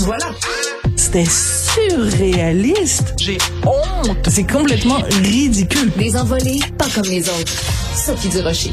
[0.00, 0.26] Voilà.
[0.96, 3.14] C'était surréaliste.
[3.18, 4.28] J'ai honte.
[4.28, 5.90] C'est complètement ridicule.
[5.96, 7.52] Des envolées pas comme les autres.
[7.94, 8.72] Sophie Durocher.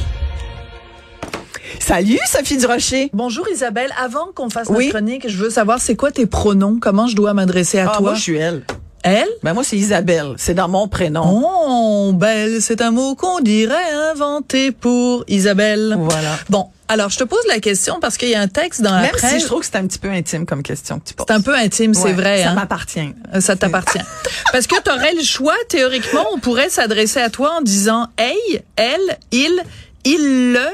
[1.80, 3.10] Salut, Sophie Durocher.
[3.14, 3.92] Bonjour Isabelle.
[4.02, 4.86] Avant qu'on fasse Oui.
[4.86, 6.80] notre chronique, je veux savoir c'est quoi tes pronoms?
[6.80, 8.02] Comment je dois m'adresser à Ah, toi?
[8.02, 8.64] moi, je suis elle.
[9.04, 9.28] Elle?
[9.42, 10.34] Ben, moi, c'est Isabelle.
[10.38, 11.24] C'est dans mon prénom.
[11.44, 15.96] Oh, belle, c'est un mot qu'on dirait inventé pour Isabelle.
[15.98, 16.38] Voilà.
[16.50, 19.02] Bon, alors je te pose la question parce qu'il y a un texte dans la
[19.02, 19.32] Même presse.
[19.34, 21.26] si je trouve que c'est un petit peu intime comme question que tu poses.
[21.28, 22.44] C'est un peu intime, c'est Ouais, vrai.
[22.44, 22.54] Ça hein?
[22.54, 23.14] m'appartient.
[23.34, 23.98] Euh, Ça t'appartient.
[24.52, 28.62] Parce que tu aurais le choix, théoriquement, on pourrait s'adresser à toi en disant Hey,
[28.76, 29.64] elle, il,
[30.06, 30.68] il, le,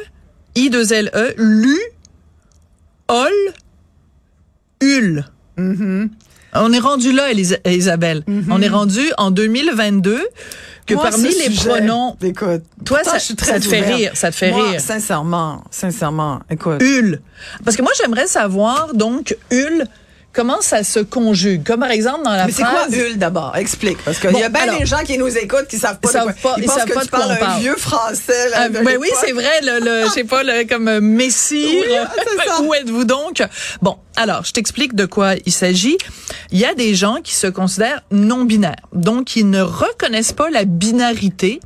[0.56, 1.80] I 2 L E, lu,
[3.08, 3.32] ol,
[4.82, 5.24] ul.
[6.62, 8.24] On est rendu là, Elisa- Isabelle.
[8.50, 10.20] On est rendu en 2022
[10.86, 12.62] que Moi, parmi les sujet, pronoms Écoute.
[12.86, 14.80] Toi, pourtant, ça- je suis très ça te fait rire, ça te fait Moi, rire.
[14.82, 16.40] Sincèrement, sincèrement.
[16.50, 16.82] Écoute.
[16.82, 17.20] ul.
[17.66, 19.84] Parce que moi, j'aimerais savoir, donc, ul,
[20.38, 21.66] comment ça se conjugue?
[21.66, 22.96] Comme par exemple dans la Mais c'est quoi phrase.
[22.96, 23.58] Hul d'abord?
[23.58, 23.98] Explique.
[24.06, 26.10] Parce qu'il Bon, y a bien alors- des gens qui nous écoutent qui savent pas
[26.10, 26.32] Ils de quoi.
[26.34, 27.60] savent pas- ils ils pensent savent que pas tu de quoi parles on un parle.
[27.62, 28.50] vieux français.
[28.52, 31.82] Là, Ah, ben oui, c'est vrai, le, le je sais pas, le, comme euh, Messie.
[31.82, 31.94] Oui,
[32.46, 32.62] ça.
[32.62, 33.42] Où êtes-vous donc?
[33.82, 35.98] Bon, alors, je t'explique de quoi il s'agit.
[36.52, 38.76] Il y a des gens qui se considèrent non-binaires.
[38.94, 41.60] Donc, ils ne reconnaissent pas la binarité.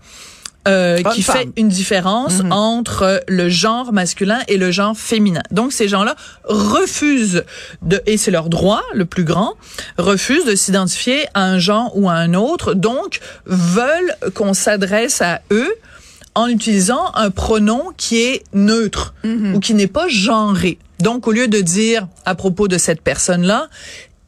[0.68, 1.38] Euh, qui femme.
[1.38, 5.42] fait une différence entre le genre masculin et le genre féminin.
[5.52, 7.44] Donc ces gens-là refusent
[7.82, 9.54] de et c'est leur droit le plus grand,
[9.98, 15.42] refusent de s'identifier à un genre ou à un autre, donc veulent qu'on s'adresse à
[15.52, 15.74] eux
[16.36, 20.78] en utilisant un pronom qui est neutre ou qui n'est pas genré.
[21.00, 23.68] Donc, au lieu de dire à propos de cette personne-là,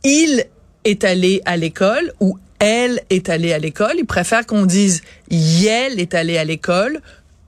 [0.04, 0.46] il
[0.84, 6.00] est allé à l'école ou elle est allée à l'école, ils préfèrent qu'on dise yel
[6.00, 7.02] est allé à l'école,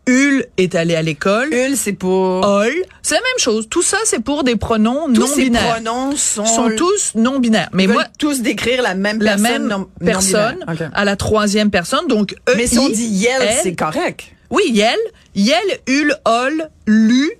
[0.08, 2.46] ul est allé à l'école, Hul, c'est pour.
[2.46, 2.72] ol.
[3.02, 3.68] C'est la même chose.
[3.70, 5.74] Tout ça, c'est pour des pronoms Tous non ces binaires.
[5.74, 7.70] pronoms sont, sont tous non binaires.
[7.74, 9.52] Mais moi, tous décrire la même la personne.
[9.64, 12.08] même non- personne à la troisième personne.
[12.08, 14.26] Donc, E, Mais si on I, dit yel, c'est correct.
[14.52, 15.00] Oui, yel,
[15.34, 17.32] yel, ul, ol, lu,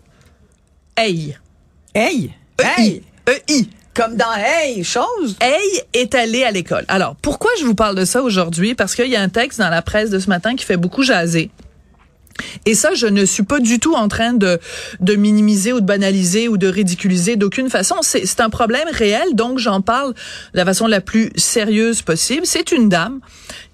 [0.98, 1.36] ei.
[1.96, 2.32] E-I.
[2.62, 3.04] Hey!
[3.30, 3.70] E-I.
[3.96, 5.38] Comme dans Hey, chose.
[5.40, 6.84] Hey est allé à l'école.
[6.90, 8.76] Alors, pourquoi je vous parle de ça aujourd'hui?
[8.76, 11.02] Parce qu'il y a un texte dans la presse de ce matin qui fait beaucoup
[11.02, 11.50] jaser.
[12.66, 14.60] Et ça, je ne suis pas du tout en train de,
[15.00, 17.96] de minimiser ou de banaliser ou de ridiculiser d'aucune façon.
[18.02, 22.46] C'est un problème réel, donc j'en parle de la façon la plus sérieuse possible.
[22.46, 23.22] C'est une dame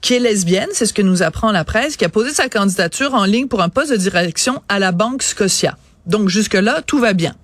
[0.01, 3.15] qui est lesbienne, c'est ce que nous apprend la presse, qui a posé sa candidature
[3.15, 5.77] en ligne pour un poste de direction à la Banque Scotia.
[6.05, 7.35] Donc jusque-là, tout va bien.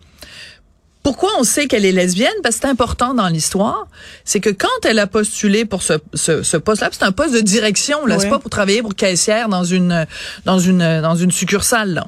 [1.07, 2.33] Pourquoi on sait qu'elle est lesbienne?
[2.43, 3.87] Parce que c'est important dans l'histoire.
[4.25, 7.39] C'est que quand elle a postulé pour ce, ce, ce poste-là, c'est un poste de
[7.39, 10.05] direction, là, c'est pas pour travailler pour caissière dans une,
[10.43, 12.07] dans une, dans une succursale, là.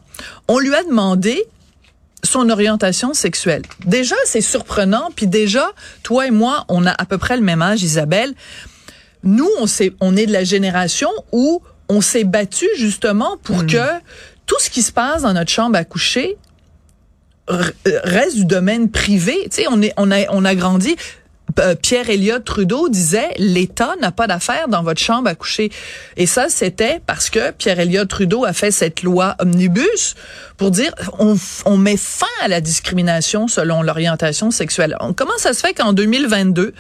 [0.50, 1.42] On lui a demandé
[2.26, 3.62] son orientation sexuelle.
[3.86, 5.72] Déjà, c'est surprenant, puis déjà,
[6.04, 8.34] toi et moi, on a à peu près le même âge, Isabelle.
[9.24, 13.78] Nous, on, s'est- on est de la génération où on s'est battu justement pour que
[14.46, 16.38] tout ce qui se passe dans notre chambre à coucher
[17.50, 19.50] reste du domaine privé.
[19.98, 20.12] On
[20.46, 20.96] a, grandi.
[21.60, 25.72] euh, Pierre Elliott Trudeau disait l'État n'a pas d'affaires dans votre chambre à coucher.
[26.16, 30.16] Et ça, c'était parce que Pierre Elliott Trudeau a fait cette loi omnibus
[30.58, 34.96] pour dire on, met fin à la discrimination selon l'orientation sexuelle.
[35.16, 36.74] Comment ça se fait qu'en 2022,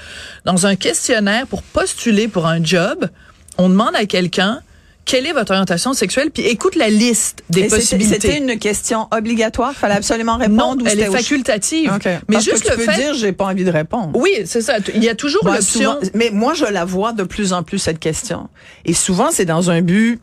[0.45, 3.09] dans un questionnaire pour postuler pour un job,
[3.57, 4.61] on demande à quelqu'un
[5.09, 8.13] quelle est votre orientation sexuelle, puis écoute la liste des Et possibilités.
[8.21, 9.73] C'était une question obligatoire?
[9.73, 10.75] Fallait absolument répondre.
[10.77, 11.91] Non, ou elle est facultative.
[11.95, 12.05] OK.
[12.05, 13.01] Mais Parce juste que tu le peux fait.
[13.01, 14.11] dire, j'ai pas envie de répondre.
[14.13, 14.77] Oui, c'est ça.
[14.93, 15.97] Il y a toujours Ouais, l'option.
[16.13, 18.49] mais moi, je la vois de plus en plus, cette question.
[18.85, 20.21] Et souvent, c'est dans un but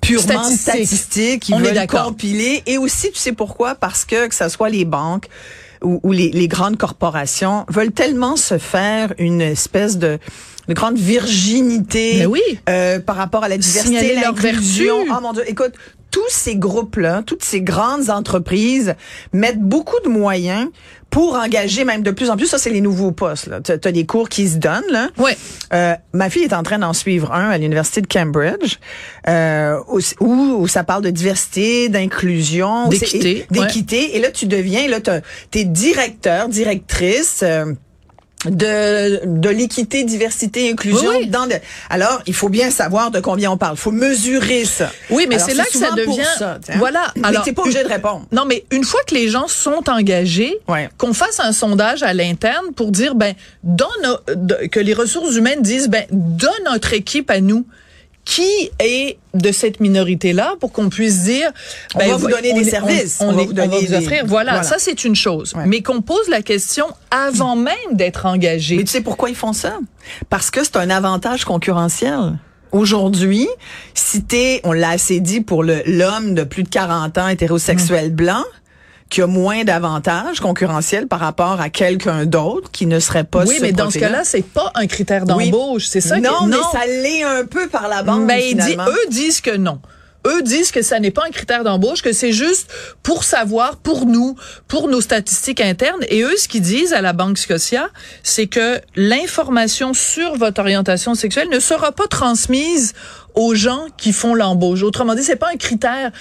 [0.00, 0.58] purement Statistique.
[0.60, 1.48] statistique.
[1.50, 2.06] Ils On est veulent d'accord.
[2.06, 2.64] compiler.
[2.66, 3.76] Et aussi, tu sais pourquoi?
[3.76, 5.28] Parce que, que ce soit les banques
[6.04, 10.18] les, les grandes corporations veulent tellement se faire une espèce de
[10.68, 12.40] de grande virginité Mais oui.
[12.68, 15.04] euh, par rapport à la diversité, l'inclusion.
[15.10, 15.72] Oh mon Dieu, écoute,
[16.10, 18.94] tous ces groupes-là, toutes ces grandes entreprises
[19.32, 20.68] mettent beaucoup de moyens
[21.10, 22.46] pour engager même de plus en plus.
[22.46, 23.48] Ça, c'est les nouveaux postes.
[23.64, 24.82] Tu as des cours qui se donnent.
[24.90, 25.08] Là.
[25.18, 25.36] Ouais.
[25.72, 28.78] Euh, ma fille est en train d'en suivre un à l'université de Cambridge,
[29.28, 34.16] euh, où, où, ça parle de diversité, d'inclusion, D'équité, c'est- d'équité.
[34.16, 37.40] Et là, tu deviens, là, tu es directeur, directrice.
[37.42, 37.74] euh,
[38.46, 41.10] de, de l'équité, diversité, inclusion.
[41.10, 41.26] Oui, oui.
[41.28, 41.54] Dans le,
[41.90, 43.74] alors, il faut bien savoir de combien on parle.
[43.76, 44.90] Il faut mesurer ça.
[45.10, 46.76] Oui, mais c'est là que ça devient- ça, sais.
[46.78, 47.12] Voilà.
[47.16, 48.26] Mais Alors, t'es pas obligé de répondre.
[48.32, 50.88] Non, mais une fois que les gens sont engagés, Ouais.
[50.98, 54.18] qu'on fasse un sondage à l'interne pour dire, ben, dans nos-
[54.68, 57.66] que les ressources humaines disent, ben, dans notre équipe à nous,
[58.24, 61.50] qui est de cette minorité-là pour qu'on puisse dire,
[61.94, 63.18] On ben, va vous donner on des est- services.
[63.20, 64.24] on, On va est- vous on va des- offrir.
[64.26, 64.62] Voilà, voilà.
[64.66, 65.52] ça c'est une chose.
[65.54, 65.64] Ouais.
[65.66, 68.76] Mais qu'on pose la question avant même d'être engagé.
[68.76, 69.78] Mais tu sais pourquoi ils font ça?
[70.30, 72.38] Parce que c'est un avantage concurrentiel.
[72.72, 73.46] Aujourd'hui,
[73.94, 78.10] si t'es, on l'a assez dit pour le l'homme de plus de 40 ans hétérosexuel
[78.10, 78.14] Mm.
[78.14, 78.44] blanc,
[79.10, 83.56] qui a moins d'avantages concurrentiels par rapport à quelqu'un d'autre qui ne serait pas oui,
[83.56, 85.50] ce mais dans ce cas-là, c'est pas un critère Oui.
[85.50, 85.86] d'embauche.
[85.86, 86.18] C'est ça.
[86.18, 88.86] non, que, mais ça l'est un peu par la bande, Ben, il dit, finalement.
[88.90, 89.78] eux disent que non.
[90.26, 92.70] Eux disent que ça n'est pas un critère d'embauche, que c'est juste
[93.02, 94.36] pour savoir, pour nous,
[94.68, 96.02] pour nos statistiques internes.
[96.08, 97.88] Et eux, ce qu'ils disent à la Banque Scotia,
[98.22, 102.94] c'est que l'information sur votre orientation sexuelle ne sera pas transmise
[103.34, 104.82] aux gens qui font l'embauche.
[104.82, 106.12] Autrement dit, c'est pas un critère.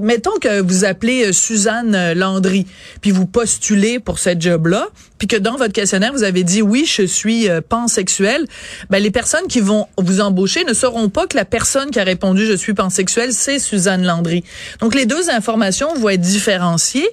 [0.00, 2.66] Mettons que vous appelez euh, Suzanne euh, Landry,
[3.00, 4.88] puis vous postulez pour cette job-là,
[5.18, 8.46] puis que dans votre questionnaire vous avez dit oui, je suis euh, pansexuel.
[8.90, 12.04] Ben les personnes qui vont vous embaucher ne sauront pas que la personne qui a
[12.04, 14.44] répondu je suis pansexuel, c'est Suzanne Landry.
[14.78, 17.08] Donc les deux informations vont être différenciées.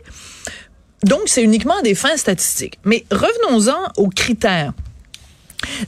[1.04, 2.78] Donc c'est uniquement des fins statistiques.
[2.84, 4.74] Mais revenons-en aux critères.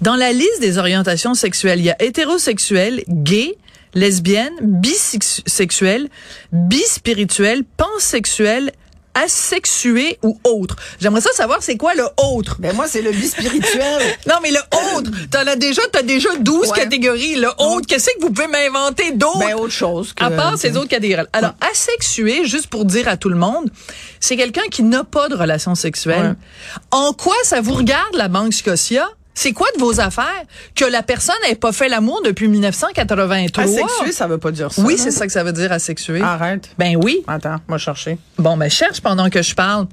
[0.01, 3.55] Dans la liste des orientations sexuelles, il y a hétérosexuel, gay,
[3.93, 6.09] lesbienne, bisexuel,
[6.51, 8.71] bispirituel, pansexuel,
[9.13, 10.77] asexué ou autre.
[11.01, 12.55] J'aimerais ça savoir c'est quoi le autre?
[12.59, 14.01] Ben moi, c'est le bispirituel.
[14.27, 14.59] Non, mais le
[14.95, 16.77] autre, t'en as déjà, t'as déjà 12 Ouais.
[16.77, 17.35] catégories.
[17.35, 19.39] Le autre, qu'est-ce que vous pouvez m'inventer d'autre?
[19.39, 20.23] ben, autre chose que...
[20.23, 21.25] À part ces autres catégories.
[21.33, 23.69] Alors, asexué, juste pour dire à tout le monde,
[24.21, 26.35] c'est quelqu'un qui n'a pas de relation sexuelle.
[26.91, 29.09] En quoi ça vous regarde, la Banque Scotia?
[29.33, 30.43] C'est quoi de vos affaires?
[30.75, 33.63] Que la personne n'ait pas fait l'amour depuis 1983?
[33.63, 34.81] Asexué, ça veut pas dire ça.
[34.81, 36.21] Oui, c'est ça que ça veut dire asexué.
[36.21, 36.69] Arrête.
[36.77, 37.23] Ben oui.
[37.27, 38.17] Attends, moi chercher.
[38.37, 39.87] Bon, ben cherche pendant que je parle.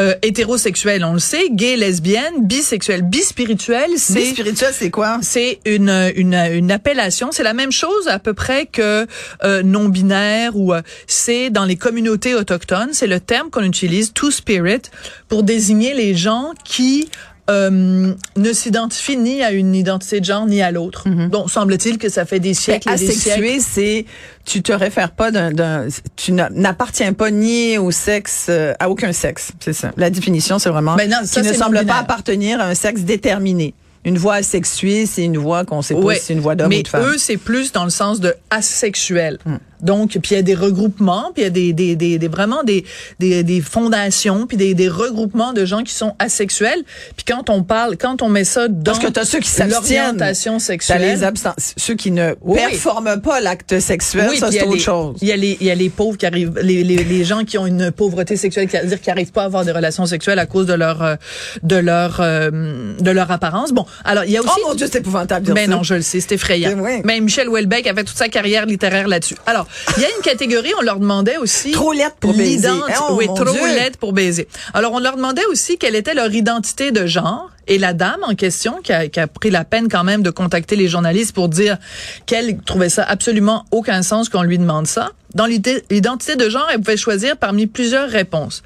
[0.00, 1.48] Euh, hétérosexuel, on le sait.
[1.50, 5.18] Gay, lesbienne, bisexuel, bispirituel, c'est Bispirituel, c'est quoi?
[5.22, 7.30] c'est une, une, une appellation.
[7.32, 9.06] C'est la même chose à peu près que
[9.44, 12.90] euh, non-binaire ou euh, c'est dans les communautés autochtones.
[12.92, 14.82] C'est le terme qu'on utilise, two-spirit,
[15.28, 17.08] pour désigner les gens qui
[17.52, 21.08] euh, ne s'identifient ni à une identité de genre ni à l'autre.
[21.28, 23.40] Donc, semble-t-il que ça fait des siècles et des siècles.
[23.42, 24.06] Asexué, c'est
[24.44, 29.12] tu te réfères pas d'un, tu n'a- n'appartiens pas ni au sexe euh, à aucun
[29.12, 29.92] sexe, c'est ça.
[29.96, 33.02] La définition, c'est vraiment Ben non, ça, qui ne semble pas appartenir à un sexe
[33.02, 33.74] déterminé.
[34.04, 36.16] Une voix asexuée, c'est une voix qu'on sait pas Ouais.
[36.16, 37.04] si c'est une voix d'homme Mais ou de femme.
[37.04, 39.38] eux, c'est plus dans le sens de asexuel.
[39.46, 39.58] Hmm.
[39.82, 42.28] Donc, puis il y a des regroupements, puis il y a des, des, des, des-
[42.28, 42.84] vraiment des,
[43.18, 46.82] des, des fondations, puis des, des regroupements de gens qui sont asexuels.
[47.16, 50.58] Puis quand on parle, quand on met ça dans Parce que t'as ceux qui l'orientation
[50.58, 54.74] sexuelle, les absents, ceux qui ne Oui, performent pas l'acte sexuel, Oui, ça c'est autre
[54.74, 55.16] les- chose.
[55.20, 57.44] Il y a les, il y a les pauvres qui arrivent, les, les, les gens
[57.44, 60.38] qui ont une pauvreté sexuelle, qui dire qu'ils n'arrivent pas à avoir des relations sexuelles
[60.38, 61.16] à cause de leur, euh,
[61.62, 63.72] de leur, euh, de leur apparence.
[63.72, 64.50] Bon, alors il y a aussi.
[64.56, 66.76] Oh mon dieu, c'est épouvantable dire Ben non, je le sais, c'est effrayant.
[66.76, 67.02] Vrai.
[67.04, 69.36] Mais Michel Houellebecq a fait toute sa carrière littéraire là-dessus.
[69.46, 69.66] Alors,
[69.96, 71.70] il y a une catégorie, on leur demandait aussi...
[71.72, 72.68] Trop laide pour baiser.
[72.70, 73.66] Oh, oui, trop Dieu.
[73.66, 74.48] laide pour baiser.
[74.74, 77.50] Alors, on leur demandait aussi quelle était leur identité de genre.
[77.68, 80.30] Et la dame en question, qui a, qui a pris la peine quand même de
[80.30, 81.78] contacter les journalistes pour dire
[82.26, 85.10] qu'elle trouvait ça absolument aucun sens qu'on lui demande ça.
[85.34, 88.62] Dans l'identité de genre, elle pouvait choisir parmi plusieurs réponses.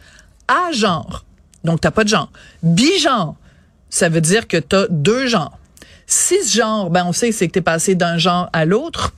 [0.48, 1.24] A genre,
[1.64, 2.30] donc t'as pas de genre.
[2.62, 3.34] Bigenre,
[3.90, 5.58] ça veut dire que t'as deux genres.
[6.06, 9.12] Cisgenre, ben on sait c'est que t'es passé d'un genre à l'autre.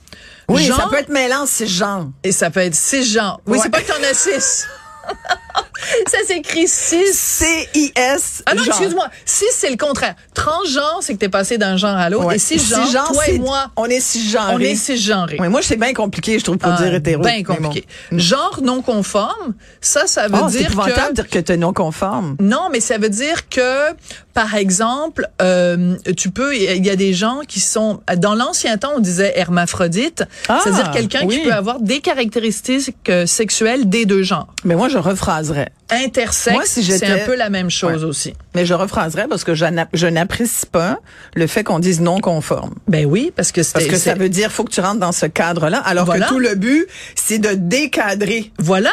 [0.49, 2.07] Oui, Genre, ça peut être mêlant, c'est genre.
[2.25, 3.41] et ça peut être cisgenre.
[3.47, 3.63] Oui, Ouais.
[3.63, 4.67] c'est pas que t'en as six.
[6.09, 7.13] ça s'écrit cis.
[7.13, 8.43] C-I-S.
[8.47, 9.09] Ah non, excuse-moi.
[9.25, 10.15] Cis, c'est le contraire.
[10.35, 12.27] Transgenre, c'est que t'es passé d'un genre à l'autre.
[12.27, 12.37] Ouais.
[12.37, 14.55] Et cisgenre, toi et moi, On est cisgenrés.
[14.55, 15.37] on est cisgenrés.
[15.41, 17.23] Oui, moi, c'est bien compliqué, je trouve, pour Ah, dire hétéro.
[17.25, 17.85] Mais compliqué.
[18.11, 18.19] bon.
[18.19, 21.09] Genre non conforme, ça, ça veut Oh, dire que...
[21.11, 22.37] de dire que t'es non conforme.
[22.41, 23.93] Non, mais ça veut dire que,
[24.35, 28.93] par exemple, euh, tu peux, il y a des gens qui sont, dans l'ancien temps,
[28.97, 31.39] on disait hermaphrodite, Ah, c'est-à-dire quelqu'un oui.
[31.39, 34.49] qui peut avoir des caractéristiques euh, sexuelles des deux genres.
[34.65, 35.68] Mais moi, je rephraserais.
[35.91, 38.09] Intersexe, Moi, si c'est un peu la même chose Ouais.
[38.11, 38.35] aussi.
[38.55, 40.99] Mais je rephraserais parce que je n'a- je n'apprécie pas
[41.35, 42.75] le fait qu'on dise non conforme.
[42.89, 45.27] Ben oui, parce que Parce que ça veut dire faut que tu rentres dans ce
[45.27, 46.27] cadre-là, alors Voilà.
[46.27, 48.53] que tout le but, c'est de décadrer.
[48.59, 48.91] voilà.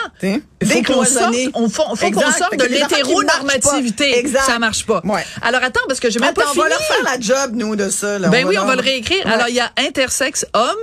[0.85, 4.25] faut sorte, on faut, faut qu'on sorte de l'hétéronormativité.
[4.45, 5.01] Ça marche pas.
[5.03, 5.23] Ouais.
[5.41, 7.75] Alors attends, parce que j'ai même Attends, pas on va leur faire la job, nous,
[7.75, 8.19] de ça.
[8.19, 8.29] Là.
[8.29, 9.25] Ben oui, on leur- va le réécrire.
[9.25, 9.31] Ouais.
[9.31, 10.75] Alors il y a intersexe homme,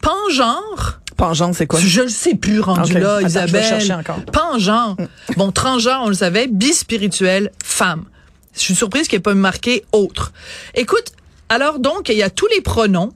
[0.00, 1.00] pangenre.
[1.16, 1.78] Pangente, c'est quoi?
[1.80, 2.98] Je ne sais plus rendu Ok.
[3.00, 3.64] là, Attends, je vais Isabelle.
[3.64, 4.20] chercher encore.
[4.32, 4.96] Pangenre.
[5.36, 6.46] bon, transgenre, on le savait.
[6.48, 8.04] Bispirituel, femme.
[8.54, 10.32] Je suis surprise qu'il n'y ait pas marqué autre.
[10.74, 11.12] Écoute,
[11.48, 13.12] alors donc, il y a tous les pronoms.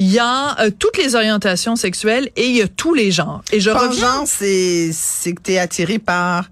[0.00, 3.42] Il y a euh, toutes les orientations sexuelles et il y a tous les genres.
[3.50, 4.18] Et je reviens.
[4.20, 6.44] Pangent, c'est, c'est que t'es attiré par,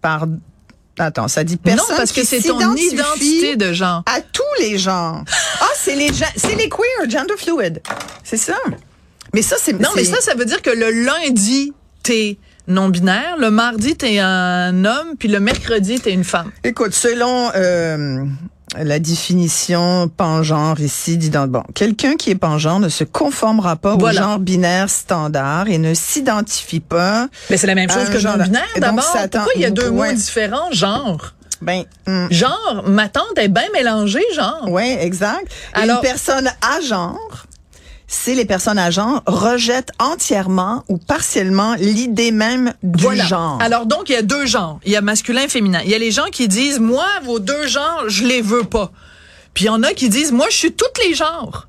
[0.00, 0.24] par,
[0.98, 4.02] attends, ça dit personne non, parce que c'est ton identité de genre.
[4.06, 5.22] à tous les genres.
[5.60, 7.82] Ah, c'est les, c'est les queer, gender fluid.
[8.24, 8.56] C'est ça.
[9.34, 13.50] Mais ça, c'est, Non, mais ça, ça veut dire que le lundi, t'es non-binaire, le
[13.50, 16.50] mardi, t'es un homme, puis le mercredi, t'es une femme.
[16.64, 18.24] Écoute, selon euh,
[18.78, 23.96] la définition pangenre ici, dit dans bon, quelqu'un qui est pangenre ne se conformera pas
[23.96, 24.20] Voilà.
[24.20, 27.28] au genre binaire standard et ne s'identifie pas.
[27.50, 29.04] Mais c'est la même chose que genre- non-binaire, d'abord.
[29.30, 30.10] Pourquoi il y a deux Ouais.
[30.10, 30.70] mots différents?
[30.72, 31.34] Genre?
[31.62, 34.68] Ben, hum, Genre, ma tante est bien mélangée, genre.
[34.68, 35.46] ouais, exact.
[35.74, 37.46] Alors- une personne à genre.
[38.10, 43.24] C'est les personnes à genre rejettent entièrement ou partiellement l'idée même du Voilà.
[43.24, 43.58] genre.
[43.60, 44.80] Alors donc, il y a deux genres.
[44.86, 45.82] Il y a masculin et féminin.
[45.84, 48.92] Il y a les gens qui disent, moi, vos deux genres, je les veux pas.
[49.52, 51.68] Puis il y en a qui disent, moi, je suis toutes les genres.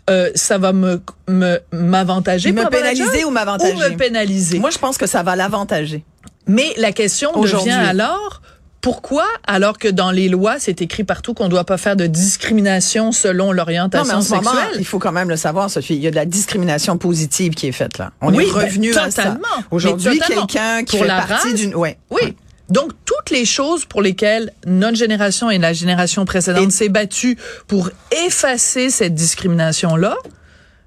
[0.10, 3.74] euh, ça va me me- m'avantager Me la pénaliser ou m'avantager?
[3.74, 4.60] ou me pénaliser?
[4.60, 6.04] Moi, je pense que ça va l'avantager.
[6.46, 7.32] mais la question
[7.62, 8.42] devient alors
[8.84, 12.06] pourquoi, alors que dans les lois, c'est écrit partout qu'on ne doit pas faire de
[12.06, 14.76] discrimination selon Non, mais l'orientation en ce moment, sexuelle?
[14.78, 15.96] il faut quand même le savoir, Sophie.
[15.96, 18.12] Il y a de la discrimination positive qui est faite là.
[18.20, 19.38] On Oui, est revenu ben, à ça.
[19.72, 21.98] Aujourd'hui, quelqu'un qui Pour fait la partie d'une, ouais.
[22.12, 22.36] Oui.
[22.70, 27.38] Donc, toutes les choses pour lesquelles notre génération et la génération précédente Et- s'est battue
[27.68, 27.90] pour
[28.26, 30.18] effacer cette discrimination-là,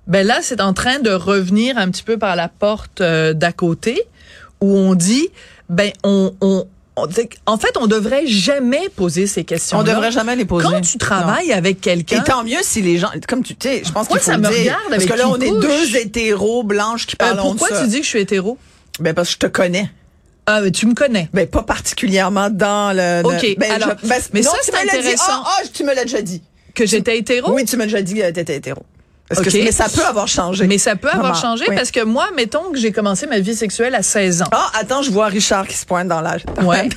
[0.06, 3.52] ben là, c'est en train de revenir un petit peu par la porte euh, d'à
[3.52, 4.02] côté,
[4.60, 5.28] où on dit,
[5.70, 7.08] ben, on, on, on-
[7.46, 9.78] en fait, on devrait jamais poser ces questions.
[9.78, 10.66] On devrait jamais les poser.
[10.66, 13.92] Quand tu travailles avec quelqu'un, Et tant mieux si les gens, comme tu sais, je
[13.92, 14.58] pense faut ça me dire.
[14.58, 17.74] regarde parce avec que là, on est deux hétéros blanches qui euh, parlent pourquoi de
[17.74, 17.82] ça.
[17.82, 18.58] tu dis que je suis hétéro?
[19.00, 19.90] Ben, parce que je te connais.
[20.46, 21.28] Ah, ben, tu me connais.
[21.34, 23.22] Ben, pas particulièrement dans le.
[23.24, 25.24] OK, ben, alors, je- ben, mais non, ça, c'est intéressant.
[25.28, 26.40] Ah, ah, tu me l'as déjà dit.
[26.74, 27.52] Que j'étais hétéro?
[27.52, 28.82] Oui, tu m'as déjà dit que t'étais hétéro.
[29.30, 30.66] Que, mais ça peut avoir changé?
[30.66, 31.74] Mais ça peut avoir changé oui.
[31.74, 34.48] parce que moi, mettons que j'ai commencé ma vie sexuelle à 16 ans.
[34.52, 36.44] Ah, attends, je vois Richard qui se pointe dans l'âge.
[36.62, 36.88] Ouais.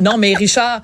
[0.00, 0.80] non, mais Richard,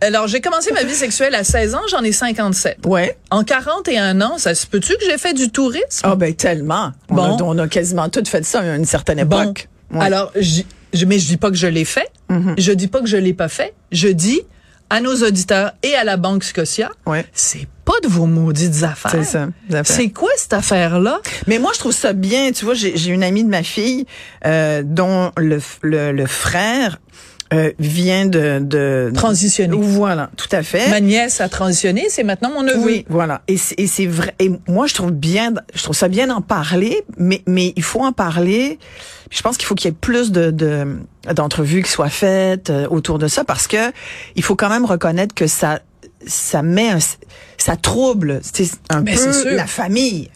[0.00, 2.78] alors j'ai commencé ma vie sexuelle à 16 ans, j'en ai 57.
[2.86, 3.18] Ouais.
[3.30, 6.00] En 41 ans, ça se peut-tu que j'ai fait du tourisme?
[6.04, 6.92] Ah, ben, tellement.
[7.10, 7.36] On, Bon.
[7.36, 9.42] a, on a quasiment tout fait ça à une certaine Bon.
[9.42, 9.68] époque.
[9.90, 9.98] Ouais.
[9.98, 10.02] Mm-hmm.
[10.06, 12.10] Alors, je, mais je dis pas que je l'ai fait.
[12.56, 13.74] Je dis pas que je l'ai pas fait.
[13.92, 14.40] Je dis
[14.90, 17.24] à nos auditeurs et à la Banque Scotia, Ouais.
[17.32, 19.10] c'est pas de vos maudites affaires.
[19.10, 19.48] C'est ça.
[19.84, 21.20] C'est quoi cette affaire-là?
[21.46, 22.50] Mais moi, je trouve ça bien.
[22.52, 24.06] Tu vois, j'ai une amie de ma fille
[24.46, 27.00] euh, dont le, le, le frère
[27.52, 29.76] euh, vient de, de Transitionner.
[29.78, 30.88] Voilà, tout à fait.
[30.88, 32.78] Ma nièce a transitionné, c'est maintenant mon neveu.
[32.84, 33.42] Oui, voilà.
[33.48, 34.34] Et c'est vrai.
[34.38, 38.00] Et moi, je trouve bien, je trouve ça bien d'en parler, mais mais il faut
[38.00, 38.78] en parler.
[39.30, 40.96] Je pense qu'il faut qu'il y ait plus de de-
[41.34, 43.92] d'entrevues qui soient faites euh, autour de ça, parce que
[44.36, 45.80] il faut quand même reconnaître que ça
[46.26, 46.98] ça met un,
[47.58, 50.30] ça trouble c'est un peu la famille.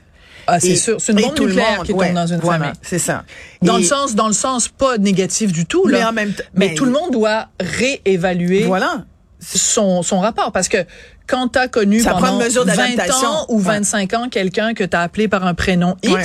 [0.50, 0.96] Ah, c'est sûr.
[0.98, 2.80] C'est une bombe nucléaire monde, qui ouais, tombe dans une voilà, famille.
[2.80, 3.24] C'est ça.
[3.60, 5.98] Dans Et le sens, dans le sens pas négatif du tout, là.
[5.98, 9.04] Mais en même temps- Mais mais- tout le monde doit réévaluer Voilà.
[9.40, 10.50] son, son rapport.
[10.52, 10.78] Parce que
[11.26, 13.28] quand t'as connu Ça pendant une mesure 20 d'adaptation.
[13.28, 13.64] ans ou Ouais.
[13.64, 16.24] 25 ans quelqu'un que t'as appelé par un prénom X, Ouais.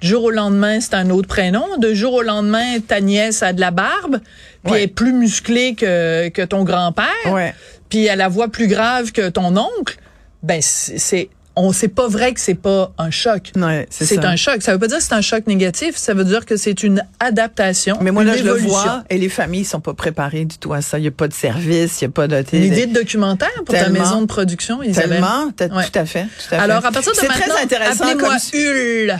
[0.00, 1.64] du jour au lendemain, c'est un autre prénom.
[1.78, 4.20] De jour au lendemain, ta nièce a de la barbe,
[4.64, 4.78] puis Ouais.
[4.78, 7.54] elle est plus musclée que, que ton grand-père, Ouais.
[7.88, 9.98] Puis elle la voix plus grave que ton oncle.
[10.42, 10.98] Ben, c'est...
[10.98, 11.30] c'est-
[11.60, 13.50] on c'est pas vrai que c'est pas un choc.
[13.56, 14.62] Ouais, c'est un choc.
[14.62, 15.96] Ça veut pas dire que c'est un choc négatif.
[15.96, 17.98] Ça veut dire que c'est une adaptation.
[18.00, 20.82] Mais moi, là, je le vois, et les familles sont pas préparées du tout à
[20.82, 21.00] ça.
[21.00, 22.44] Il y a pas de service, il y a pas de...
[22.52, 25.20] L'idée de documentaire pour ta maison de production, Isabelle.
[25.56, 25.84] Tellement, Ouais.
[25.92, 26.62] tout à fait, tout à fait.
[26.62, 28.60] Alors, à partir de C'est maintenant, très intéressant appelez-moi comme...
[28.60, 29.18] Hul.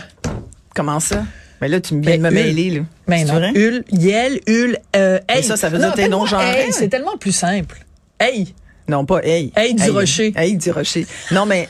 [0.73, 1.25] Comment ça?
[1.59, 2.81] Mais là, tu me viens de me Ben, mêler, là.
[3.07, 3.51] Mais C'est non, vrai?
[3.53, 6.45] Hul, Yel, Hul, euh, Mais ça, ça veut dire Non, tes genrés.
[6.67, 7.85] Hey, c'est tellement plus simple.
[8.19, 8.53] Hey.
[8.87, 9.51] Non, pas hey.
[9.55, 10.33] Hey du Rocher.
[10.35, 11.05] Hey du Rocher.
[11.31, 11.69] Non, mais...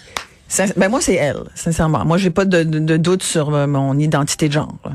[0.78, 2.04] Ben moi, c'est elle, sincèrement.
[2.06, 4.74] Moi, j'ai pas de, de- de doute sur euh, mon identité de genre.
[4.84, 4.92] là.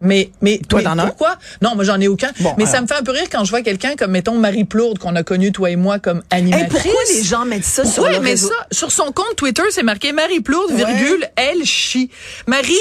[0.00, 1.06] Mais, mais, Toi, mais t'en as?
[1.06, 1.36] pourquoi?
[1.62, 2.30] Non, moi, j'en ai aucun.
[2.40, 4.64] Bon, mais ça me fait un peu rire quand je vois quelqu'un comme, mettons, Marie
[4.64, 6.82] Plourde, qu'on a connu, toi et moi, comme Hey, animatrice.
[6.82, 8.48] pourquoi les gens mettent ça sur Pourquoi le elle met réseau?
[8.48, 8.66] ça?
[8.72, 10.84] Sur son compte Twitter, c'est marqué Marie Plourde, Ouais.
[10.84, 12.10] virgule, elle chie.
[12.46, 12.74] Marie,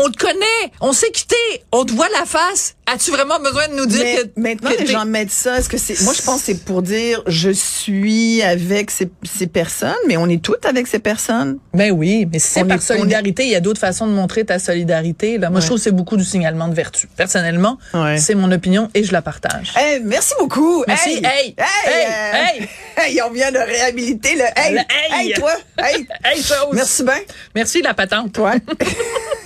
[0.00, 1.36] on te connaît, on s'est quitté,
[1.72, 2.74] on te voit la face.
[2.86, 5.58] As-tu vraiment besoin de nous dire Mais que maintenant, que les gens mettent ça.
[5.58, 9.46] Est-ce que c'est Moi, je pense que c'est pour dire je suis avec ces, ces
[9.46, 11.58] personnes, mais on est toutes avec ces personnes.
[11.74, 14.06] Ben oui, mais si c'est par est- on est- solidarité, il y a d'autres façons
[14.06, 15.36] de montrer ta solidarité.
[15.36, 15.50] Là.
[15.50, 15.66] Moi, je Ouais.
[15.66, 17.08] trouve que c'est beaucoup du signalement de vertu.
[17.16, 18.16] Personnellement, Ouais.
[18.18, 19.72] c'est mon opinion et je la partage.
[19.76, 20.84] Hey, merci beaucoup.
[20.86, 21.10] Merci.
[21.10, 21.54] Hey, Hey.
[21.58, 22.06] hey, Hey.
[22.06, 22.68] euh, Hey.
[23.16, 24.72] hey, on vient de réhabiliter le hey.
[24.72, 25.26] Le hey.
[25.28, 25.52] Hey, toi.
[25.76, 26.06] Hey.
[26.24, 26.72] Hey, chose.
[26.72, 27.18] Merci bien.
[27.54, 28.32] Merci la patente.
[28.32, 28.54] Toi.